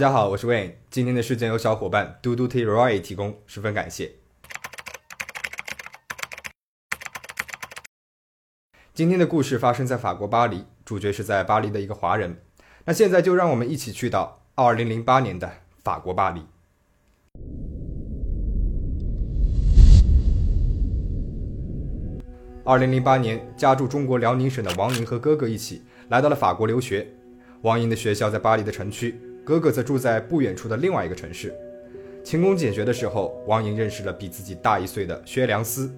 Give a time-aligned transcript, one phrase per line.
[0.00, 0.70] 大家好，我是 Wayne。
[0.88, 4.12] 今天的事件由小伙伴嘟嘟 T Roy 提供，十分感谢。
[8.94, 12.40] 今天的故事发生在法国巴黎，主角是在巴黎的一个华人。
[12.86, 15.52] 那现在就让我们一起去到二零零八年的
[15.84, 16.46] 法国巴黎。
[22.64, 27.06] 二零零八年，家住中国辽宁省的王莹和哥哥一起来到了法国留学。
[27.60, 31.54] 王莹的学校在巴黎的城区，哥哥则住在不远处的另外一个城市。
[32.22, 35.90] 勤工俭学的时候，王莹认识了比自己大一岁的薛良思。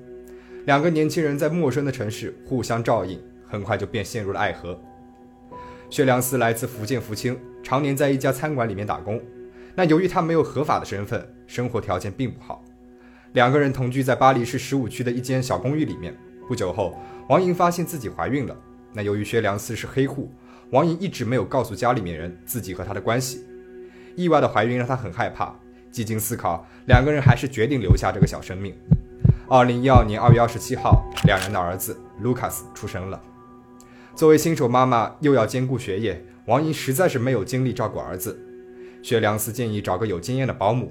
[0.66, 4.80] 两个年轻人在陌生的城市互相照应，很快就便陷入了爱河。
[5.90, 9.20] 薛良思来自福建福清，常年在一家餐馆里面打工。
[9.74, 12.64] 那由于他没有合法的身份，生活条件并不好。
[13.32, 16.16] 两个人同居在巴黎市十五区的一间小公寓里面。
[16.46, 16.94] 不久后，
[17.28, 18.56] 王莹发现自己怀孕了。
[18.92, 20.30] 那由于薛良思是黑户，
[20.72, 23.44] 王莹一直没有告诉家里面人自己和他的关系。
[24.16, 25.54] 意外的怀孕让她很害怕，
[25.90, 28.74] 几经思考，两个人还是决定留下这个小生命。
[29.50, 33.20] 二零一二年二月二十七号，两人的儿子卢卡斯出生了。
[34.14, 38.38] 作为新手妈妈，又要兼顾学业，王莹实在是没有精力照顾儿子。
[39.02, 40.90] 薛良思建议找个有经验的保姆，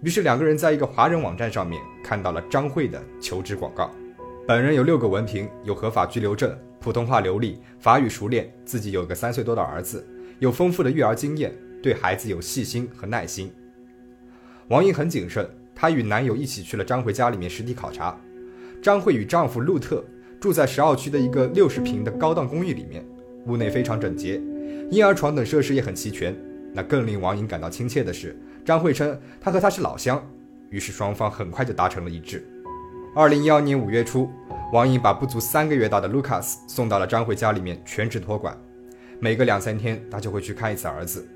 [0.00, 3.90] 于是两个人在一个华人网站上面看到了张慧的求职广告。
[4.46, 6.56] 本人有六个文凭，有合法居留证，
[6.88, 10.02] 普通话流利，法语熟练，自己有个三岁多的儿子，
[10.38, 13.52] 有丰富的育儿经验，对孩子有细心和耐心。
[14.68, 18.18] 王莹很谨慎，她与男友一起去了张慧家里面实地考察。
[18.80, 20.02] 张慧与丈夫陆特
[20.40, 23.04] 住在十二区的一个六十平的高档公寓里面，
[23.44, 24.40] 屋内非常整洁，
[24.90, 26.34] 婴儿床等设施也很齐全。
[26.72, 30.26] 那更令王莹感到亲切的是，张慧称她和他是老乡，
[30.70, 32.42] 于是双方很快就达成了一致。
[33.14, 34.30] 二零一二年五月初，
[34.70, 38.54] 王莹把不足三个月大的卢卡斯送到了张慧家里面全职托管，
[39.18, 41.26] 每隔两三天他就会去看一次儿子。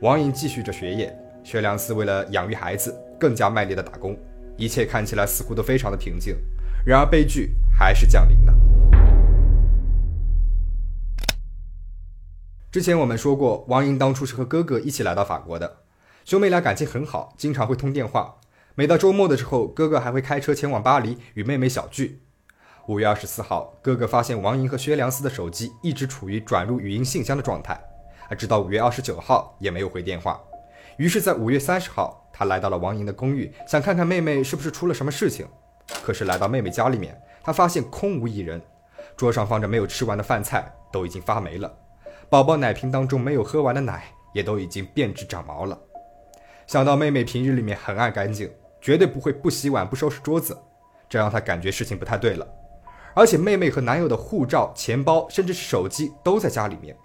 [0.00, 4.18] 王莹继续着学业，薛良思为了养育孩子更加卖力的打工，
[4.56, 6.34] 一切看起来似乎都非常的平静。
[6.86, 8.54] 然而悲剧还是降临了。
[12.72, 15.80] 之前我们说过，王莹当初是和哥哥一起来到法国的，
[16.24, 18.36] 兄妹俩感情很好，经常会通电话。
[18.74, 22.22] 每到周末的时候，哥哥还会开车前往巴黎与妹妹小聚。
[22.88, 27.78] 五月二十四号，哥哥发现王莹和薛良思的手机一直处于转入语音信箱的状态，
[28.30, 30.40] 而直到五月二十九号也没有回电话。
[30.96, 35.46] 于是，在五月三十号，他来到了王莹的公寓，想看看妹妹是不是出了什么事情。
[36.02, 38.58] 可是来到妹妹家里面，他发现空无一人，
[39.18, 41.70] 桌上放着没有吃完的饭菜，都已经发霉了；
[42.30, 45.78] 宝宝奶瓶当中没有喝完的奶，也都已经变质长毛了。
[46.66, 48.50] 想到妹妹平日里面很爱干净。
[48.80, 50.56] 绝对不会不洗碗不收拾桌子，
[51.06, 52.46] 这让他感觉事情不太对了。
[53.18, 56.96] 而且妹妹和男友的护照、钱包，甚至是手机都在家里面，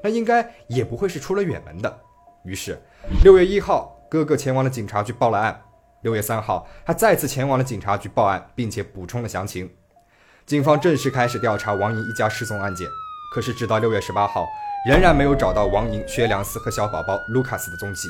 [0.00, 1.98] 那应该也不会是出了远门的。
[2.44, 2.80] 于是，
[3.24, 5.60] 六月一号，哥哥前往了警察局报了案。
[6.02, 9.68] 六月三号，他再次前往了警察局报案，并且补充了详情。
[10.46, 12.86] 警方正式开始调查王莹一家失踪案件。
[13.34, 14.46] 可是，直到六月十八号，
[14.88, 18.08] 仍然没有找到王莹、薛良思和小宝宝卢卡斯的踪迹。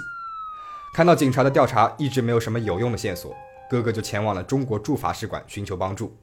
[0.95, 3.35] 看到警察的调查一直没有什么有用的线索，
[3.71, 6.15] 哥哥就前往了中国驻法使馆寻求帮助。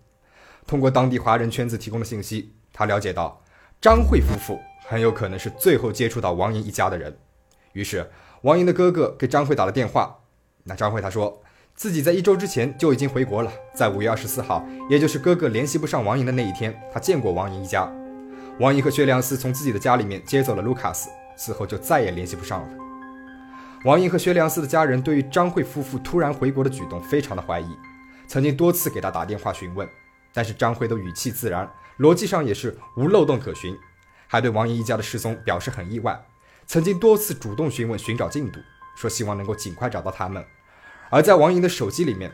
[0.66, 3.42] 通过当地华人圈子提供的信息，他了解到
[3.82, 7.18] 张慧夫妇很有可能是最后接触到王莹一家的人。
[7.74, 8.10] 于是，
[8.42, 10.20] 王莹的哥哥给张慧打了电话。
[10.64, 11.42] 那张慧他说
[11.76, 17.92] 自己在一周之前就已经回国了，在五月二十四号，也就是哥哥联系不上王莹的那一天，他见过王莹一家。
[18.60, 22.68] 王莹和薛良思从自己的家里面接走了卢卡斯，此后就再也联系不上了。
[23.84, 27.68] 王莹和薛良思的家人对于张慧夫妇突然回国的举动非常的怀疑，
[28.28, 29.90] 曾经多次给他打电话询问，
[30.34, 33.78] 但是张辉都语气自然，逻辑上也是无漏洞可循，
[34.28, 36.26] 还对王莹一家的失踪表示很意外，
[36.66, 38.60] 曾经多次主动询问寻找进度，
[38.96, 40.44] 说希望能够尽快找到他们。
[41.10, 42.32] 而在王莹的手机里面，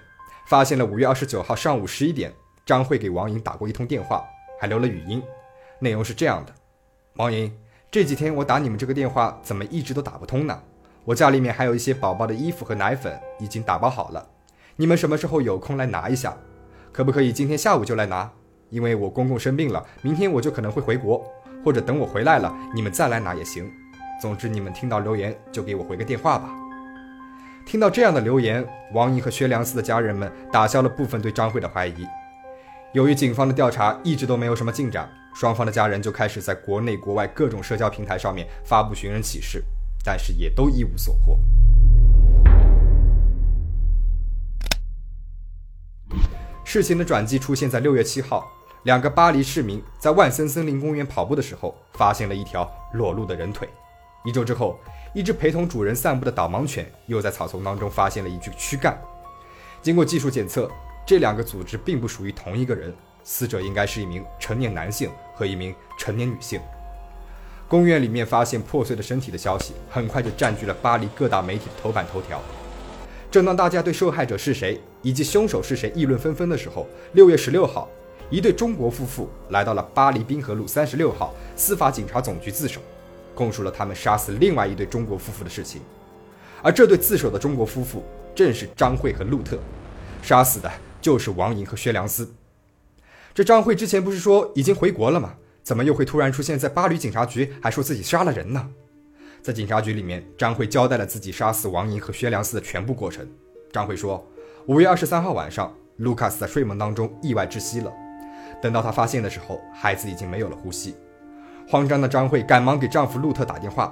[0.48, 2.34] 发现了五月二十九号上午十一点，
[2.66, 4.24] 张慧给王莹打过一通电话，
[4.59, 5.22] 还留了语音，
[5.80, 6.56] 内容是这样的：
[7.16, 7.54] 王莹，
[7.92, 10.64] 这几天我打你们这个电话，怎么一直都打不通呢？
[11.04, 14.29] 我家里面还有一些宝宝的衣服和奶粉，已经打包好了。
[14.76, 16.38] 你们什么时候有空来拿一下？
[16.91, 18.30] 可不可以今天下午就来拿？
[18.70, 21.24] 因为我公公生病了，明天我就可能会回国，
[21.64, 23.72] 或者等我回来了，你们再来拿也行。
[24.22, 26.50] 总之，你们听到留言就给我回个电话吧。
[27.66, 32.06] 听到这样的留言，王莹和薛良思的家人们打消了部分对张慧的怀疑。
[32.94, 39.64] 由于警方的调查一直都没有什么进展，双方的家人就开始在国内国外各种社交平台上面发布寻人启事。
[40.03, 41.38] 但是也都一无所获。
[46.72, 48.48] 事情的转机出现在六月七号，
[48.84, 53.68] 两个巴黎市民在万森森林公园跑步的时候，发现了一条裸露的人腿。
[54.24, 54.80] 一周之后，
[55.16, 58.96] 一只陪同主人散步的导盲犬又在草丛当中发现了一具躯干。
[59.82, 60.70] 经过技术检测，
[61.08, 62.94] 这两个组织并不属于同一个人，
[63.24, 66.62] 死者应该是一名成年男性和一名成年女性。
[67.68, 72.40] 公园里面发现破碎的身体的消息，很快就占据了巴黎各大媒体的头版头条。
[73.32, 77.90] 正当大家对受害者是谁以及凶手是谁议论纷纷的时候，六月十六号，
[78.29, 82.81] 一对中国夫妇来到了巴黎滨河路三十六号司法警察总局自首，
[83.34, 85.81] 供述了他们杀死另外一对中国夫妇的事情。
[86.61, 88.03] 而这对自首的中国夫妇
[88.35, 89.57] 正是张慧和陆特，
[90.22, 90.69] 杀死的
[91.01, 92.29] 就是王莹和薛良思。
[93.34, 95.35] 这张慧之前不是说已经回国了吗？
[95.63, 98.69] 怎么又会突然出现在巴黎警察局，还说自己杀了人呢？
[99.41, 103.25] 在警察局里面，张慧交代了自己杀死王莹和薛良思的全部过程。
[103.72, 104.25] 张慧说，
[104.70, 107.92] 五月二十三号晚上，卢卡斯在睡梦当中意外窒息了。
[108.62, 110.96] 等到他发现的时候，孩子已经没有了呼吸。
[111.68, 113.92] 慌张的张慧赶忙给丈夫路特打电话。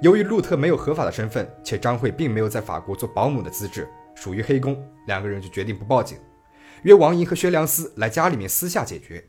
[0.00, 6.16] 由于路特没有合法的身份，且张慧并没有在法国做保姆的资质，属于黑工，两个人就决定不报警，
[6.84, 9.22] 约王莹和薛良思来家里面私下解决。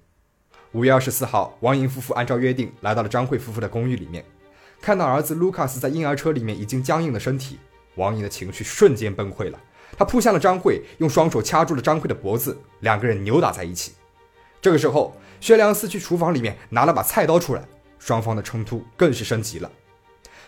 [0.71, 4.23] 五月二十四号，王莹夫妇按照约定来到了张慧夫妇的公寓里面，
[4.79, 7.59] 看到儿子卢卡斯在婴儿车里面已经僵硬的身体，
[7.95, 9.59] 王莹的情绪瞬间崩溃了。
[9.97, 13.93] 他扑向了张慧，用双手掐住了张慧的脖子，两个人扭打在一起。
[14.61, 17.63] 这个时候，薛良思去厨房里面拿了把菜刀出来，
[17.97, 19.71] 双方的冲突更是升级了。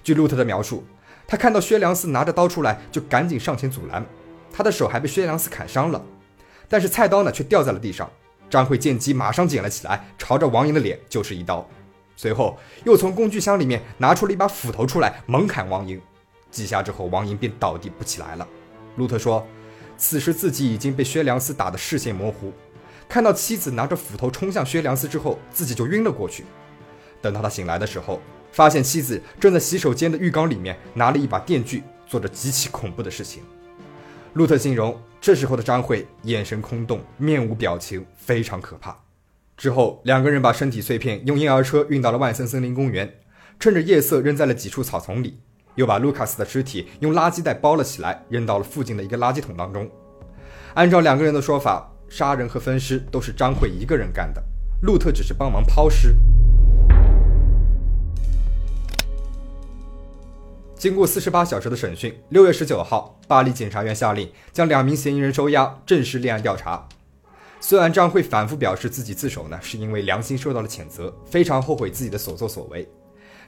[0.04, 0.86] 据路特的描述，
[1.28, 4.06] 他看到薛良思拿着刀出来，就赶紧上前阻拦，
[4.54, 6.04] 他的手还被薛良思砍伤了，
[6.68, 8.10] 但是菜刀呢却掉在了地上。
[8.50, 11.68] 张慧见机，马上捡了起来，朝着王莹的脸就是一刀，
[12.16, 16.00] 随后又从工具箱里面拿出了一把斧头出来，猛砍王莹。
[16.50, 18.48] 几下之后，王莹便倒地不起来了。
[19.00, 19.48] 路特说，
[19.98, 22.54] 此时自己已经被薛良思打得视线模糊，
[23.08, 26.46] 看到妻子拿着斧头冲向薛良思之后，自己就晕了过去。
[27.22, 33.42] 等到他醒来的时候，发现妻子正在洗手间的浴缸里面拿了一把电锯，做着极其恐怖的事情。
[34.34, 35.02] 路特形容。
[35.22, 38.98] 这时候的张慧眼神空洞，面无表情，非常可怕。
[39.58, 43.20] 之后，两个人把身体碎片用婴儿车运到了万森森林公园，
[43.60, 45.42] 趁着夜色扔在了几处草丛里，
[45.76, 49.90] 又把卢卡斯的尸体用垃圾袋包了起来，扔到了附近的一个垃圾桶当中。
[50.74, 54.44] 按照两个人的说法，杀人和分尸都是张慧一个人干的，
[54.82, 56.16] 路特只是帮忙抛尸。
[60.76, 66.88] 经过四十八小时的审讯，六月十九号，巴黎检察院下令将两名嫌疑人收押，正式立案调查。
[67.60, 72.88] 虽然张慧反复表示自己自首呢，是因为良心受到了谴责，非常后悔自己的所作所为，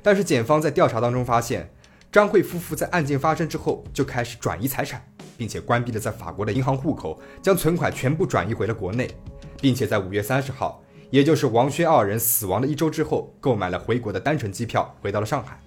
[0.02, 1.72] 但是检方在调查当中发现，
[2.12, 5.02] 张慧夫妇在案件发生之后就开始转移财产，
[5.38, 9.10] 并且关闭了在法国的银行户口，将存款全部转移回了国内，
[9.62, 15.58] 并且在五月三十号，也就是王轩二人死亡的一周之后，购买了回国的单程机票，回到了上海。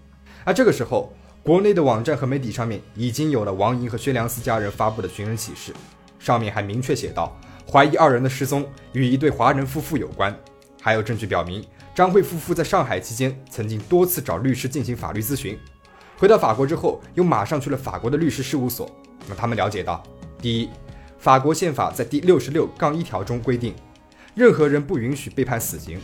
[0.44, 1.10] 而这个时候，
[1.42, 5.72] 国内的网站和媒体上面已经有了王莹和薛良思家人发布的寻人启事，
[6.18, 7.34] 上面还明确写道，
[7.66, 10.38] 怀疑二人的失踪与一对华人夫妇有关，
[10.82, 11.64] 还有证据表明
[11.94, 15.58] 张慧夫妇在上海期间曾经多次找律师进行法律咨询，
[16.16, 18.90] 回到法国之后又马上去了法国的律师事务所。
[19.20, 20.02] 那么他们了解到，
[20.38, 20.70] 第一，
[21.18, 23.74] 法国宪法在第六十六杠一条中规定，
[24.34, 25.98] 任何人不允许被判死刑；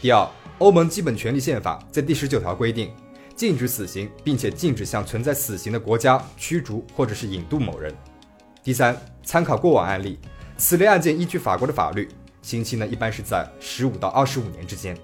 [0.00, 0.28] 第二，
[0.58, 2.90] 欧盟基本权利宪法在第十九条规定。
[3.36, 7.92] 禁止死刑，并且禁止向存在死刑的国家驱逐或者是引渡某人。
[8.62, 10.20] 第三，参考过往案例，
[10.56, 12.08] 此类案件依据法国的法律，
[12.42, 14.96] 刑期呢一般是在十五到二十五年之间。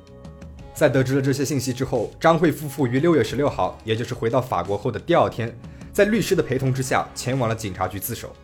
[0.74, 5.54] 在得知了这些信息之后，张慧夫妇于六月十六号，也就是回到法国后的第二天，
[5.92, 8.34] 在律师的陪同之下，前往了警察局自首。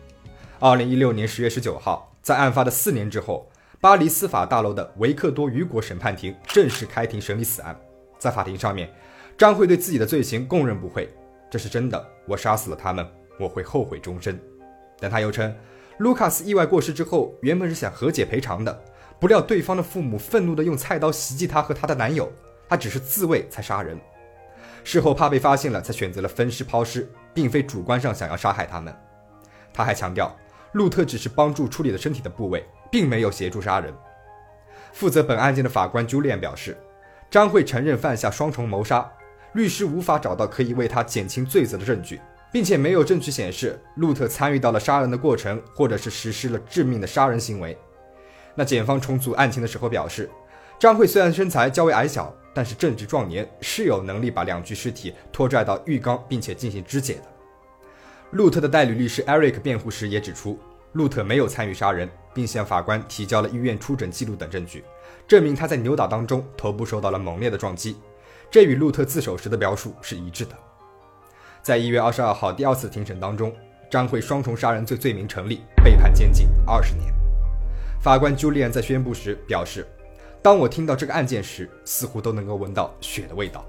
[0.59, 7.79] 二零一六年十月十九号，在案发的四年之后，巴黎司法大楼的维克多雨果审判庭正式开庭审理此案。
[8.19, 8.89] 在法庭上面。
[9.37, 11.07] 张慧对自己的罪行供认不讳，
[11.47, 13.07] 这是真的，我杀死了他们，
[13.39, 14.39] 我会后悔终身。
[14.99, 15.55] 但他又称，
[15.99, 18.83] 卢卡斯意外过世之后，原本是想和解赔偿的，
[19.19, 22.31] 不料对方的父母愤怒地用菜刀袭击她和她的男友，
[22.69, 23.99] 她只是自卫才杀人，
[24.83, 28.95] 事后怕被发现了，才选择了分尸抛尸，并非主观上想要杀害他们。
[29.73, 30.35] 他还强调，
[30.73, 33.93] 路特只是帮助处理了身体的部位，并没有协助杀人。
[34.93, 36.77] 负责本案件的法官朱炼表示，
[37.29, 39.07] 张慧承认犯下双重谋杀。
[39.53, 42.19] 律师无法找到可以为他减轻罪责的证据，
[42.51, 47.77] 并且没有证据显示路特参与到了杀人的过程，或者是实施了致命的杀人行为。
[48.59, 50.27] 那检方重组案情的时候表示，
[50.79, 57.23] 张慧虽然身材较为矮小，但是正值壮年，是有能力把两具尸体拖拽到浴缸，并且进行肢解的。
[58.31, 60.59] 路特的代理律师 Eric 辩护时也指出，
[60.93, 64.83] 路特没有参与杀人，并向法官提交了医院出诊记录等证据，
[65.27, 67.95] 证明他在扭打当中头部受到了猛烈的撞击。
[68.49, 70.51] 这与路特自首时的描述是一致的。
[71.61, 73.53] 在一月二十二号第二次庭审当中，
[73.91, 77.13] 张慧双重杀人罪罪名成立，被判监禁二十年。
[78.07, 79.85] 法官朱利安在宣布时表示
[80.41, 83.65] ：“当我听到这个案件时，似乎都能够闻到血的味道。”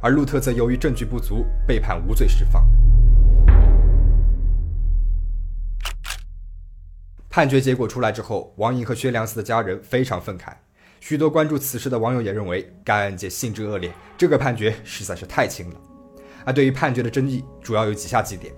[0.00, 2.66] 而路特则由于证据不足，被判无罪释放。
[7.28, 10.54] 判决结果出来之后，王莹和薛良思的家人非常愤慨。
[11.00, 15.76] 许多关注此事的网友也认为，该案件性质恶劣，这个判决实在是太轻了。
[16.46, 18.54] 而对于判决的争议，主要有以下几点：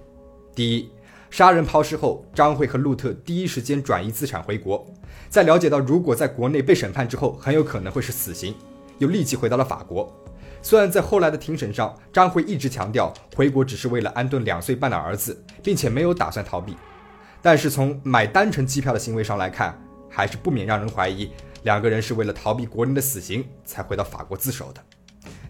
[0.55, 0.89] 第一，
[1.31, 4.87] 杀人抛尸后，张慧和路特第一时间转移资产回国，
[5.29, 8.55] 在了解到如果在国内被审判之后，很有可能会是死刑，
[8.99, 10.11] 又立即回到了法国。
[10.63, 16.77] 虽然在后来的庭审上，张慧一直强调回国只是为了安顿两岁半的儿子，并且没有打算逃避。
[17.43, 19.79] 但是从买单程机票的行为上来看，
[20.09, 21.31] 还是不免让人怀疑
[21.63, 24.83] 两个人是为了逃避国人的死刑才回到法国自首的。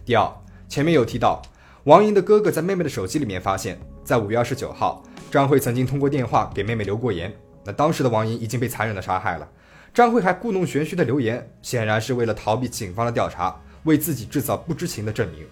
[0.05, 0.31] 第二，
[0.67, 1.41] 前面有提到，
[1.85, 7.33] 王莹的哥哥在妹妹的手机里面发现，在五月二十九号，张慧曾经通过电话给妹妹留过言。
[7.63, 9.49] 那当时的王莹已经被残忍的杀害了，
[9.93, 15.45] 张慧还故弄玄虚的留言，显然是为了逃避警方的调查，为自己制造不知情的证明。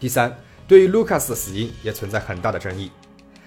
[0.00, 2.90] 第三，对于卢卡斯的死因也存在很大的争议，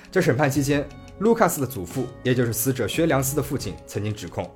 [0.10, 0.88] 在审判期间。
[1.20, 4.50] 卢卡斯的祖父，也就是死者薛良斯的父亲，曾经指控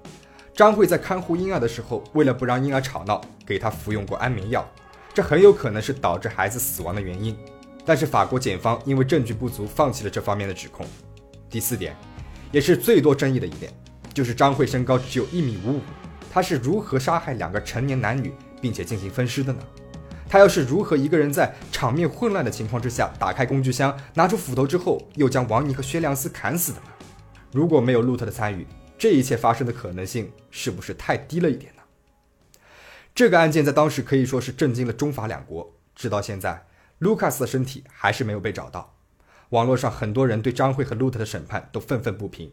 [0.53, 4.67] 张慧在看护婴儿的时候，为了不让婴儿吵闹，给他服用过安眠药，
[5.13, 7.37] 这很有可能是导致孩子死亡的原因。
[7.85, 10.85] 但是法国检方因为证据不足，放弃了这方面的指控。
[11.49, 11.95] 第四点，
[12.51, 13.71] 也是最多争议的一点，
[14.13, 15.81] 就是张慧身高只有一米五五，
[16.31, 19.59] 他是如何杀害两个成年男女，并且进行分尸的呢？
[20.29, 26.87] 他又是如何一个人在场面混乱的情况之下打开工具箱，拿出斧头之后，又将王妮和薛良思砍死的呢？
[27.53, 31.81] 如果没有路特的参与，这一切发生的可能性是不是太低了一点呢？
[33.15, 35.73] 这个案件在当时可以说是震惊了中法两国。
[35.95, 36.67] 直到现在，
[36.99, 38.96] 卢卡斯的身体还是没有被找到。
[39.49, 42.51] 网络上很多人对张慧和路特的审判都愤愤不平，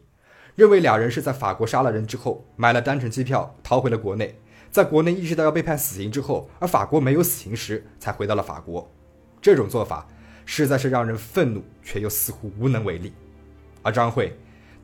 [0.55, 4.39] 认为俩人是在法国杀了人之后，买了单程机票逃回了国内。
[4.71, 8.89] 在国内意识到要被判死刑之后，而法国没有死刑时，才回到了法国。
[9.41, 10.07] 这种做法
[10.47, 13.13] 实在是让人愤怒，却又似乎无能为力。
[13.83, 14.37] 而张慧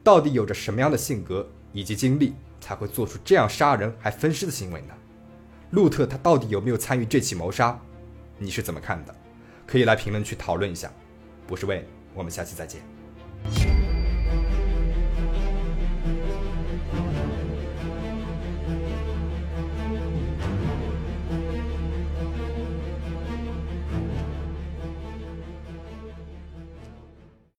[0.02, 4.94] 到底有着什么样的性格以及经历，才会做出这样杀人还分尸的行为呢？
[5.70, 7.80] 路特他到底有没有参与这起谋杀？
[8.36, 9.14] 你是怎么看的？
[9.66, 10.90] 可以来评论区讨论一下。
[11.48, 12.80] 我是魏，我们下期再见。